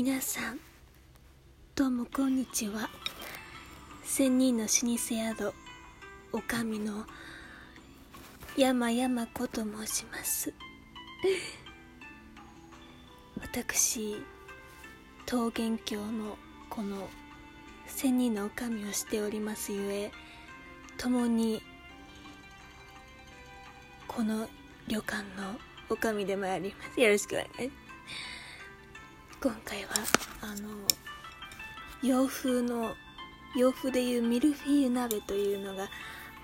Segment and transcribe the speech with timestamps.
[0.00, 0.60] 皆さん
[1.74, 2.88] どうもこんにちは。
[4.04, 5.52] 千人の老舗宿
[6.32, 7.04] おかみの
[8.56, 10.54] 山山子と申します。
[13.42, 14.24] 私
[15.28, 16.38] 桃源郷の
[16.70, 17.10] この
[17.88, 20.12] 千人の女将をしておりますゆえ
[20.96, 21.60] 共に
[24.06, 24.48] この
[24.86, 25.58] 旅館の
[25.88, 27.00] 女将でもあります。
[27.00, 28.37] よろしくお願いします。
[29.40, 29.90] 今回は
[30.42, 30.68] あの
[32.02, 32.92] 洋風の
[33.56, 35.88] 洋風でいうミルフィーユ鍋というのが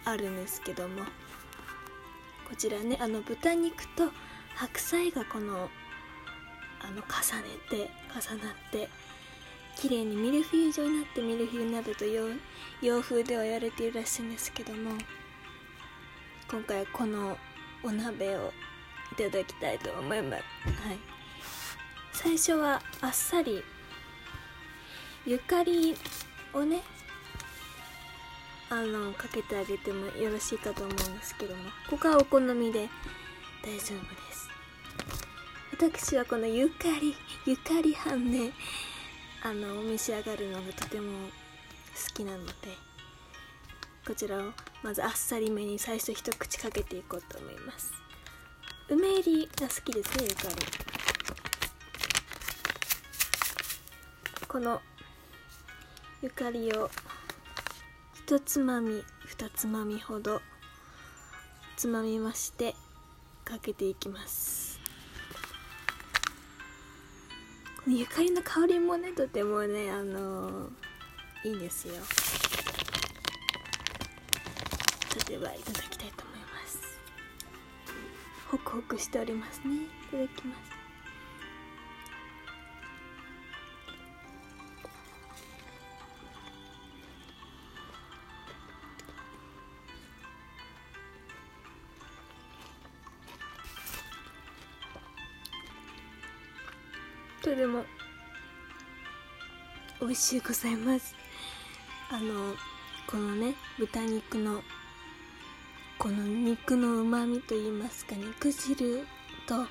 [0.05, 1.03] あるんですけども
[2.49, 4.05] こちらねあの豚肉と
[4.55, 5.69] 白菜がこの
[6.83, 8.89] あの重ねて重なって
[9.77, 12.05] 綺麗にミルフィーユ状になってミルフィーユ鍋と
[12.81, 14.93] 洋風では言われているらしいんですけども
[16.49, 17.37] 今回はこの
[17.83, 18.53] お鍋を
[19.11, 20.43] いただきたいと思います。
[20.87, 21.14] はい。
[22.25, 23.63] 最初はあっさり
[25.27, 25.95] ゆかり
[26.55, 26.81] をね
[28.71, 32.89] あのかけてあげてもよろしいかと思うんですけどもここはお好みで
[33.63, 34.49] 大丈夫です。
[35.71, 37.15] 私はこのゆかり
[37.45, 38.53] ゆかり飯で
[39.43, 42.53] あの召し上がるのがとても好きなので
[44.07, 44.53] こちらを
[44.83, 47.93] まずあっさりめに最初一口かけていこうと思います。
[48.89, 51.04] 梅入りが好きですねゆかり。
[54.55, 54.81] この
[56.23, 56.89] ゆかりを
[58.15, 60.41] 一つまみ二つまみほど
[61.77, 62.77] つまみまして
[63.45, 64.79] かけていきます。
[67.85, 71.95] このゆかりの香りもねとてもねあのー、いいんですよ。
[75.27, 76.79] ではいただきたいと思います。
[78.53, 79.75] ホクホクしておりますね。
[79.75, 79.79] い
[80.13, 80.74] ただきます。
[97.45, 97.85] とても
[100.01, 101.15] 美味しいございます。
[102.11, 102.55] あの
[103.07, 104.63] このね豚肉の
[105.99, 109.07] この肉のうまみといいますか肉汁
[109.47, 109.63] とこ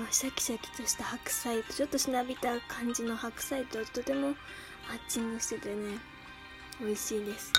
[0.00, 4.36] のシャキシャキとした白菜とちょっとしなびた感じの白菜ととてもマッ
[5.06, 5.98] チングしててね
[6.80, 7.52] 美味しいです。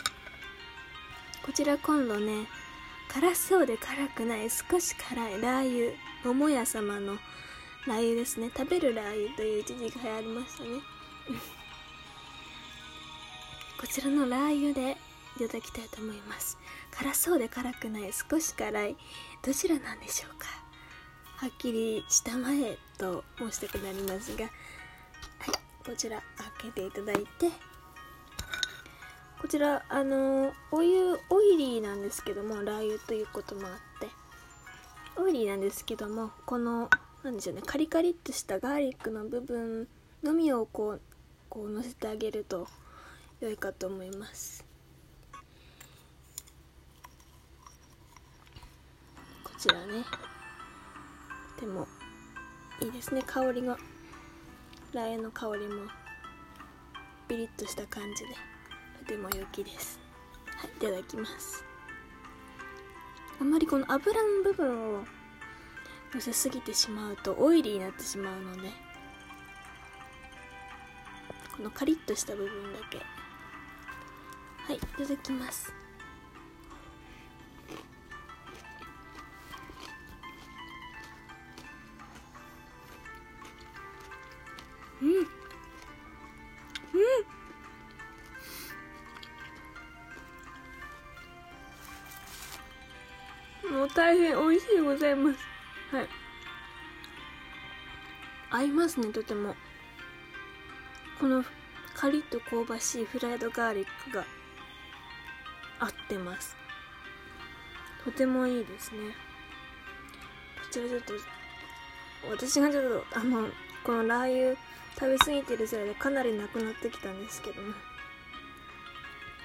[1.46, 2.48] こちら今度ね
[3.14, 7.18] 辛そうで辛くない少し辛いラー油桃屋様の
[7.88, 8.50] ラー油ですね。
[8.56, 10.82] 食べるラー油という一時が流行りましたね。
[13.80, 14.98] こちらのラー油で
[15.36, 16.58] いただきたいと思います。
[16.90, 18.12] 辛そうで辛くない。
[18.12, 18.98] 少し辛い。
[19.44, 20.48] どちらなんでしょうか。
[21.38, 24.46] はっきりしたまえと申したくなりますが。
[24.46, 24.52] はい。
[25.86, 27.52] こちら開けていただいて。
[29.40, 34.10] こちらあのお湯オイリーなんですけどもラー油ということもあって。
[35.18, 36.90] オイリーなんですけどもこの
[37.26, 37.64] なんでしょうね。
[37.66, 39.88] カリカリっとしたガーリックの部分
[40.22, 41.02] のみをこう
[41.50, 42.68] こう乗せてあげると
[43.40, 44.64] 良いかと思います。
[49.44, 50.06] こちらね。
[51.60, 51.88] でも
[52.80, 53.24] いいですね。
[53.26, 53.76] 香りが。
[54.94, 55.88] ラー油の香りも
[57.28, 58.36] ピリッとした感じで。
[59.00, 60.00] とても良きです。
[60.58, 61.66] はいいただきます。
[63.42, 65.15] あんまりこの油の部分を
[66.16, 68.70] 乗せすぎてしまうとオイリーになってしまうので
[71.58, 72.98] このカリッとした部分だけ。
[72.98, 73.04] は
[74.74, 75.72] いいただきます。
[85.02, 85.10] うん。
[85.10, 85.12] う
[93.72, 93.74] ん。
[93.78, 95.55] もう大変美味しいございます。
[95.92, 96.10] はい。
[98.50, 99.56] 合いますねとても。
[101.20, 101.44] この
[101.94, 104.26] カリッと香ばしいフライドガーリックが
[105.80, 106.56] 合ってます。
[108.04, 109.00] とてもいいですね。
[110.62, 111.14] こちらちょっと
[112.30, 113.48] 私がちょっとあの
[113.84, 114.58] このラー油
[114.96, 117.74] 食べ過ぎてるせいでかなりなくなってきたんですけども。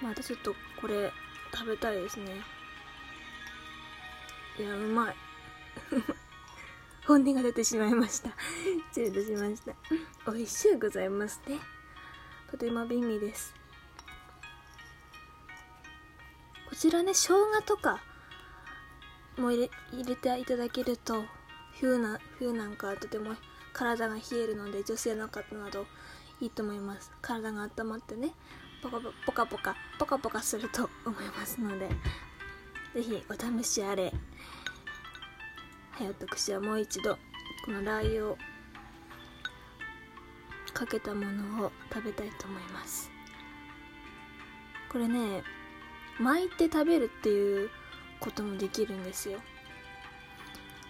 [0.03, 1.13] またちょっとこれ
[1.55, 2.33] 食べたいですね。
[4.59, 5.17] いやうまい。
[7.11, 8.31] 本音が出てしまいました。
[8.95, 10.31] 失礼いたしました。
[10.31, 11.59] 美味しゅうございますね
[12.49, 13.53] とても美味です。
[16.69, 18.01] こちらね生姜とか
[19.37, 21.25] も入れ入れていただけると
[21.81, 23.35] 風な風なんかとても
[23.73, 25.89] 体が冷えるので女性の方など
[26.41, 27.11] いいと思います。
[27.21, 28.33] 体が温まってね
[28.85, 31.89] ポカポカポカポカポカすると思いますので
[32.95, 34.15] 是非お試しあれ。
[36.09, 37.17] 私はもう一度
[37.65, 38.39] このラー油を
[40.73, 43.11] かけたものを食べたいと思います。
[44.91, 45.43] これね
[46.19, 47.71] 巻いて食べるっていう
[48.19, 49.41] こともできるんですよ。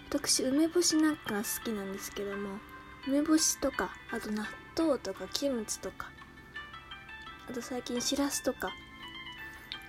[0.09, 2.59] 私梅干しなんか好きなんですけども
[3.07, 4.45] 梅干しとかあと納
[4.77, 6.09] 豆とかキムチとか
[7.49, 8.71] あと最近しらすとか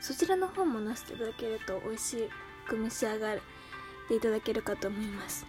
[0.01, 2.31] そちらの方もなしていただけると美味し
[2.69, 3.39] く召し上がっ
[4.09, 5.47] ていただけるかと思います。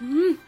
[0.00, 0.38] うん。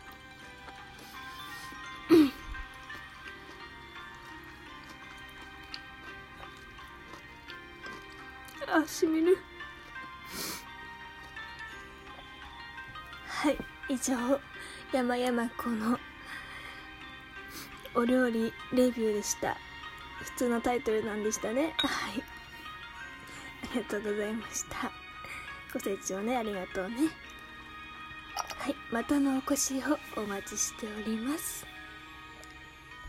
[8.69, 9.39] あしみる。
[13.27, 13.59] はい
[13.89, 14.15] 以上
[14.93, 15.99] 山々子の
[17.95, 19.57] お料理レビューでした。
[20.23, 21.75] 普通のタイトルなんでしたね。
[21.79, 22.36] はい。
[23.75, 24.91] りがとうございました。
[25.73, 26.97] ご清聴ねありがとうね。
[28.59, 31.76] はいまたのお越しをお待ちしております。